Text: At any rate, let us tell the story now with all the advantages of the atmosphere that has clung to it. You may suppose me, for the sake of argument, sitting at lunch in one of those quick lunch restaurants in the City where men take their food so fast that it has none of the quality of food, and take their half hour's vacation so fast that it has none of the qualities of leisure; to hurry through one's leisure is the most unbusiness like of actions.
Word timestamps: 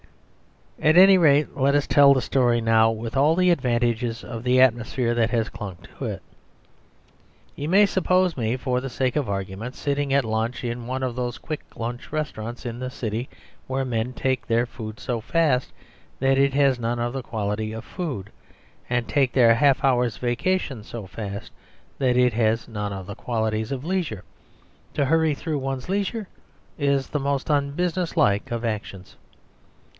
At 0.91 0.97
any 0.97 1.19
rate, 1.19 1.55
let 1.55 1.75
us 1.75 1.85
tell 1.85 2.15
the 2.15 2.23
story 2.23 2.59
now 2.59 2.89
with 2.89 3.15
all 3.15 3.35
the 3.35 3.51
advantages 3.51 4.23
of 4.23 4.43
the 4.43 4.59
atmosphere 4.59 5.13
that 5.13 5.29
has 5.29 5.47
clung 5.47 5.77
to 5.99 6.05
it. 6.05 6.23
You 7.55 7.69
may 7.69 7.85
suppose 7.85 8.35
me, 8.35 8.57
for 8.57 8.81
the 8.81 8.89
sake 8.89 9.15
of 9.15 9.29
argument, 9.29 9.75
sitting 9.75 10.11
at 10.11 10.25
lunch 10.25 10.63
in 10.63 10.87
one 10.87 11.03
of 11.03 11.15
those 11.15 11.37
quick 11.37 11.61
lunch 11.75 12.11
restaurants 12.11 12.65
in 12.65 12.79
the 12.79 12.89
City 12.89 13.29
where 13.67 13.85
men 13.85 14.13
take 14.13 14.47
their 14.47 14.65
food 14.65 14.99
so 14.99 15.21
fast 15.21 15.71
that 16.19 16.39
it 16.39 16.55
has 16.55 16.79
none 16.79 16.97
of 16.97 17.13
the 17.13 17.21
quality 17.21 17.71
of 17.71 17.85
food, 17.85 18.31
and 18.89 19.07
take 19.07 19.33
their 19.33 19.53
half 19.53 19.83
hour's 19.83 20.17
vacation 20.17 20.81
so 20.83 21.05
fast 21.05 21.51
that 21.99 22.17
it 22.17 22.33
has 22.33 22.67
none 22.67 22.91
of 22.91 23.05
the 23.05 23.13
qualities 23.13 23.71
of 23.71 23.85
leisure; 23.85 24.23
to 24.95 25.05
hurry 25.05 25.35
through 25.35 25.59
one's 25.59 25.89
leisure 25.89 26.27
is 26.79 27.07
the 27.09 27.19
most 27.19 27.51
unbusiness 27.51 28.17
like 28.17 28.49
of 28.49 28.65
actions. 28.65 29.15